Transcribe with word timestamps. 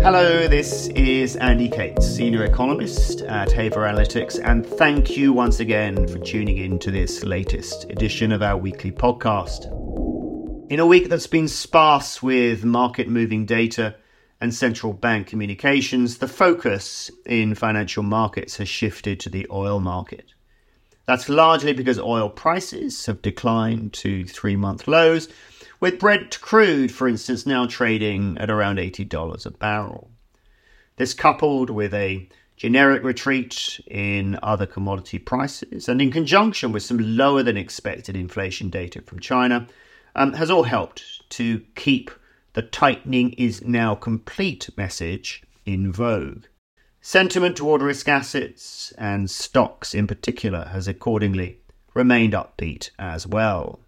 Hello, 0.00 0.46
this 0.46 0.86
is 0.88 1.34
Andy 1.36 1.68
Cates, 1.68 2.06
Senior 2.06 2.44
Economist 2.44 3.22
at 3.22 3.50
Haver 3.50 3.80
Analytics, 3.80 4.40
and 4.42 4.64
thank 4.64 5.16
you 5.16 5.32
once 5.32 5.58
again 5.58 6.06
for 6.06 6.18
tuning 6.20 6.56
in 6.56 6.78
to 6.78 6.92
this 6.92 7.24
latest 7.24 7.84
edition 7.90 8.30
of 8.30 8.40
our 8.40 8.56
weekly 8.56 8.92
podcast. 8.92 9.66
In 10.70 10.78
a 10.78 10.86
week 10.86 11.08
that's 11.08 11.26
been 11.26 11.48
sparse 11.48 12.22
with 12.22 12.64
market 12.64 13.08
moving 13.08 13.44
data 13.44 13.96
and 14.40 14.54
central 14.54 14.92
bank 14.92 15.26
communications, 15.26 16.18
the 16.18 16.28
focus 16.28 17.10
in 17.26 17.56
financial 17.56 18.04
markets 18.04 18.56
has 18.58 18.68
shifted 18.68 19.18
to 19.20 19.28
the 19.28 19.48
oil 19.50 19.80
market. 19.80 20.32
That's 21.06 21.28
largely 21.28 21.72
because 21.72 21.98
oil 21.98 22.30
prices 22.30 23.06
have 23.06 23.20
declined 23.20 23.94
to 23.94 24.24
three 24.26 24.56
month 24.56 24.86
lows 24.86 25.28
with 25.80 25.98
Brent 25.98 26.40
crude, 26.40 26.92
for 26.92 27.08
instance, 27.08 27.46
now 27.46 27.66
trading 27.66 28.36
at 28.38 28.50
around 28.50 28.78
$80 28.78 29.46
a 29.46 29.50
barrel. 29.50 30.10
This 30.96 31.14
coupled 31.14 31.70
with 31.70 31.94
a 31.94 32.28
generic 32.56 33.04
retreat 33.04 33.80
in 33.86 34.38
other 34.42 34.66
commodity 34.66 35.18
prices 35.18 35.88
and 35.88 36.02
in 36.02 36.10
conjunction 36.10 36.72
with 36.72 36.82
some 36.82 36.98
lower 36.98 37.42
than 37.42 37.56
expected 37.56 38.16
inflation 38.16 38.68
data 38.68 39.00
from 39.02 39.20
China 39.20 39.68
um, 40.16 40.32
has 40.32 40.50
all 40.50 40.64
helped 40.64 41.28
to 41.30 41.60
keep 41.76 42.10
the 42.54 42.62
tightening 42.62 43.32
is 43.34 43.62
now 43.62 43.94
complete 43.94 44.68
message 44.76 45.44
in 45.64 45.92
vogue. 45.92 46.46
Sentiment 47.00 47.56
toward 47.56 47.80
risk 47.80 48.08
assets 48.08 48.92
and 48.98 49.30
stocks 49.30 49.94
in 49.94 50.08
particular 50.08 50.64
has 50.72 50.88
accordingly 50.88 51.60
remained 51.94 52.32
upbeat 52.32 52.90
as 52.98 53.24
well. 53.24 53.78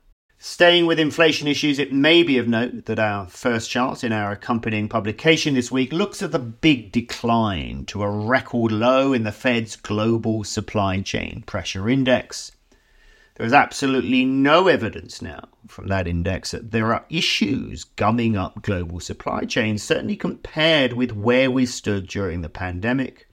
Staying 0.43 0.87
with 0.87 0.99
inflation 0.99 1.47
issues, 1.47 1.79
it 1.79 1.93
may 1.93 2.23
be 2.23 2.39
of 2.39 2.49
note 2.49 2.87
that 2.87 2.99
our 2.99 3.27
first 3.27 3.69
chart 3.69 4.03
in 4.03 4.11
our 4.11 4.33
accompanying 4.33 4.89
publication 4.89 5.53
this 5.53 5.71
week 5.71 5.93
looks 5.93 6.23
at 6.23 6.33
the 6.33 6.39
big 6.39 6.93
decline 6.93 7.85
to 7.85 8.03
a 8.03 8.09
record 8.09 8.73
low 8.73 9.13
in 9.13 9.25
the 9.25 9.33
Fed's 9.33 9.77
global 9.77 10.43
supply 10.43 11.03
chain 11.03 11.43
pressure 11.45 11.91
index. 11.91 12.53
There 13.35 13.45
is 13.45 13.53
absolutely 13.53 14.25
no 14.25 14.67
evidence 14.67 15.21
now 15.21 15.47
from 15.69 15.89
that 15.89 16.09
index 16.09 16.53
that 16.53 16.71
there 16.71 16.95
are 16.95 17.05
issues 17.11 17.85
gumming 17.85 18.35
up 18.35 18.63
global 18.63 18.99
supply 18.99 19.45
chains, 19.45 19.83
certainly 19.83 20.17
compared 20.17 20.95
with 20.95 21.13
where 21.13 21.51
we 21.51 21.67
stood 21.67 22.09
during 22.09 22.41
the 22.41 22.49
pandemic 22.49 23.29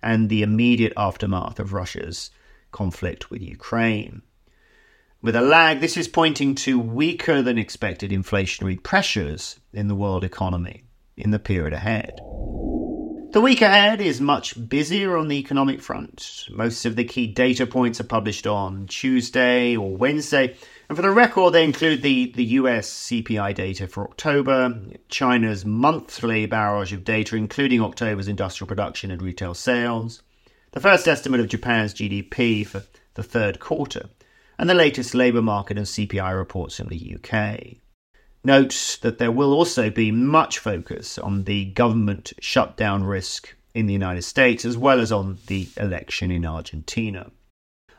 and 0.00 0.28
the 0.28 0.44
immediate 0.44 0.92
aftermath 0.96 1.58
of 1.58 1.72
Russia's 1.72 2.30
conflict 2.70 3.28
with 3.28 3.42
Ukraine. 3.42 4.22
With 5.24 5.36
a 5.36 5.40
lag, 5.40 5.80
this 5.80 5.96
is 5.96 6.06
pointing 6.06 6.54
to 6.56 6.78
weaker 6.78 7.40
than 7.40 7.56
expected 7.56 8.10
inflationary 8.10 8.82
pressures 8.82 9.58
in 9.72 9.88
the 9.88 9.94
world 9.94 10.22
economy 10.22 10.84
in 11.16 11.30
the 11.30 11.38
period 11.38 11.72
ahead. 11.72 12.20
The 13.32 13.40
week 13.40 13.62
ahead 13.62 14.02
is 14.02 14.20
much 14.20 14.68
busier 14.68 15.16
on 15.16 15.28
the 15.28 15.38
economic 15.38 15.80
front. 15.80 16.44
Most 16.50 16.84
of 16.84 16.96
the 16.96 17.04
key 17.04 17.26
data 17.26 17.66
points 17.66 18.02
are 18.02 18.04
published 18.04 18.46
on 18.46 18.86
Tuesday 18.86 19.74
or 19.74 19.96
Wednesday. 19.96 20.56
And 20.90 20.96
for 20.96 21.00
the 21.00 21.10
record, 21.10 21.54
they 21.54 21.64
include 21.64 22.02
the, 22.02 22.30
the 22.32 22.44
US 22.60 22.90
CPI 22.90 23.54
data 23.54 23.88
for 23.88 24.04
October, 24.04 24.78
China's 25.08 25.64
monthly 25.64 26.44
barrage 26.44 26.92
of 26.92 27.02
data, 27.02 27.34
including 27.36 27.80
October's 27.80 28.28
industrial 28.28 28.68
production 28.68 29.10
and 29.10 29.22
retail 29.22 29.54
sales, 29.54 30.22
the 30.72 30.80
first 30.80 31.08
estimate 31.08 31.40
of 31.40 31.48
Japan's 31.48 31.94
GDP 31.94 32.66
for 32.66 32.82
the 33.14 33.22
third 33.22 33.58
quarter, 33.58 34.10
and 34.58 34.68
the 34.68 34.74
latest 34.74 35.14
labour 35.14 35.42
market 35.42 35.76
and 35.76 35.86
CPI 35.86 36.36
reports 36.36 36.76
from 36.76 36.88
the 36.88 37.16
UK. 37.16 37.76
Note 38.44 38.98
that 39.02 39.18
there 39.18 39.32
will 39.32 39.52
also 39.52 39.88
be 39.90 40.10
much 40.10 40.58
focus 40.58 41.18
on 41.18 41.44
the 41.44 41.64
government 41.66 42.32
shutdown 42.40 43.04
risk 43.04 43.54
in 43.74 43.86
the 43.86 43.92
United 43.92 44.22
States 44.22 44.64
as 44.64 44.76
well 44.76 45.00
as 45.00 45.10
on 45.10 45.38
the 45.46 45.68
election 45.78 46.30
in 46.30 46.44
Argentina. 46.44 47.30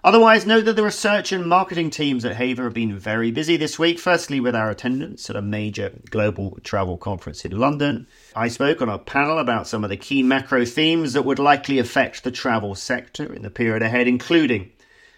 Otherwise, 0.06 0.46
note 0.46 0.66
that 0.66 0.76
the 0.76 0.84
research 0.84 1.32
and 1.32 1.48
marketing 1.48 1.90
teams 1.90 2.24
at 2.24 2.36
Haver 2.36 2.66
have 2.66 2.76
been 2.76 2.96
very 2.96 3.32
busy 3.32 3.58
this 3.58 3.80
week. 3.80 3.98
Firstly, 3.98 4.40
with 4.40 4.56
our 4.56 4.70
attendance 4.70 5.32
at 5.32 5.36
a 5.36 5.42
major 5.42 5.94
global 6.12 6.60
travel 6.64 6.96
conference 6.96 7.44
in 7.44 7.58
London. 7.58 8.06
I 8.36 8.50
spoke 8.50 8.84
on 8.84 8.90
a 8.90 9.00
panel 9.00 9.40
about 9.40 9.68
some 9.68 9.84
of 9.84 9.90
the 9.90 9.98
key 9.98 10.22
macro 10.22 10.64
themes 10.64 11.14
that 11.14 11.26
would 11.26 11.40
likely 11.40 11.80
affect 11.80 12.24
the 12.24 12.30
travel 12.30 12.76
sector 12.76 13.34
in 13.34 13.42
the 13.42 13.50
period 13.50 13.82
ahead, 13.82 14.08
including 14.08 14.70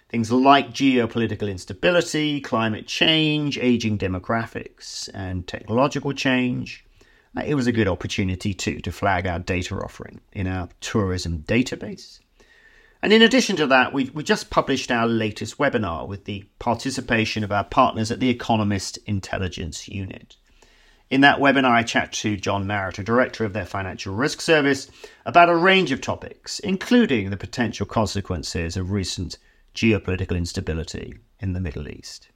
Things 0.09 0.31
like 0.31 0.71
geopolitical 0.71 1.49
instability, 1.49 2.39
climate 2.39 2.87
change, 2.87 3.57
aging 3.57 3.97
demographics, 3.97 5.09
and 5.13 5.45
technological 5.45 6.13
change. 6.13 6.85
Uh, 7.35 7.43
it 7.45 7.55
was 7.55 7.67
a 7.67 7.73
good 7.73 7.89
opportunity 7.89 8.53
too 8.53 8.79
to 8.79 8.91
flag 8.91 9.27
our 9.27 9.39
data 9.39 9.75
offering 9.75 10.21
in 10.31 10.47
our 10.47 10.69
tourism 10.79 11.39
database. 11.39 12.19
And 13.01 13.11
in 13.11 13.21
addition 13.21 13.57
to 13.57 13.67
that, 13.67 13.93
we 13.93 14.09
we 14.13 14.23
just 14.23 14.49
published 14.49 14.91
our 14.91 15.07
latest 15.07 15.57
webinar 15.57 16.07
with 16.07 16.23
the 16.23 16.45
participation 16.57 17.43
of 17.43 17.51
our 17.51 17.65
partners 17.65 18.09
at 18.09 18.19
the 18.19 18.29
Economist 18.29 18.97
Intelligence 19.05 19.87
Unit. 19.87 20.37
In 21.09 21.21
that 21.21 21.39
webinar, 21.39 21.71
I 21.71 21.83
chat 21.83 22.11
to 22.13 22.35
John 22.37 22.65
Marrett, 22.65 22.99
a 22.99 23.03
director 23.03 23.45
of 23.45 23.53
their 23.53 23.65
financial 23.65 24.15
risk 24.15 24.41
service, 24.41 24.89
about 25.25 25.49
a 25.49 25.55
range 25.55 25.91
of 25.91 26.01
topics, 26.01 26.59
including 26.59 27.29
the 27.29 27.37
potential 27.37 27.85
consequences 27.85 28.75
of 28.75 28.91
recent 28.91 29.37
geopolitical 29.77 30.35
instability 30.35 31.13
in 31.39 31.53
the 31.53 31.59
Middle 31.59 31.87
East. 31.87 32.29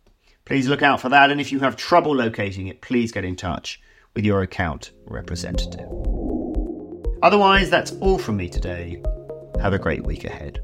Please 0.45 0.67
look 0.67 0.83
out 0.83 1.01
for 1.01 1.09
that, 1.09 1.31
and 1.31 1.41
if 1.41 1.51
you 1.51 1.59
have 1.59 1.75
trouble 1.75 2.15
locating 2.15 2.67
it, 2.67 2.81
please 2.81 3.11
get 3.11 3.25
in 3.25 3.35
touch 3.35 3.81
with 4.15 4.23
your 4.23 4.43
account 4.43 4.91
representative. 5.05 5.89
Otherwise, 7.23 7.71
that's 7.71 7.93
all 7.93 8.19
from 8.19 8.37
me 8.37 8.47
today. 8.47 9.01
Have 9.59 9.73
a 9.73 9.79
great 9.79 10.03
week 10.03 10.23
ahead. 10.23 10.59